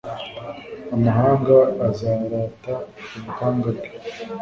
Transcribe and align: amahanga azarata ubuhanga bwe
amahanga 0.95 1.55
azarata 1.87 2.73
ubuhanga 3.17 3.67
bwe 3.75 3.87